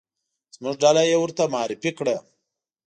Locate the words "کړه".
1.97-2.15